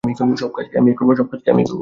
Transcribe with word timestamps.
সব 0.41 0.51
কাজ 0.55 0.65
কি 0.69 0.75
আমিই 0.79 0.95
করবো? 0.97 1.11